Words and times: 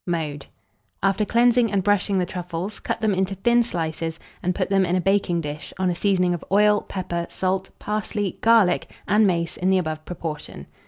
Mode. 0.07 0.47
After 1.03 1.25
cleansing 1.25 1.71
and 1.71 1.83
brushing 1.83 2.17
the 2.17 2.25
truffles, 2.25 2.79
cut 2.79 3.01
them 3.01 3.13
into 3.13 3.35
thin 3.35 3.61
slices, 3.61 4.19
and 4.41 4.55
put 4.55 4.71
them 4.71 4.83
in 4.83 4.95
a 4.95 4.99
baking 4.99 5.41
dish, 5.41 5.75
on 5.77 5.91
a 5.91 5.95
seasoning 5.95 6.33
of 6.33 6.43
oil, 6.51 6.81
pepper, 6.81 7.27
salt, 7.29 7.69
parsley, 7.77 8.39
garlic, 8.41 8.91
and 9.07 9.27
mace 9.27 9.57
in 9.57 9.69
the 9.69 9.77
above 9.77 10.03
proportion. 10.03 10.65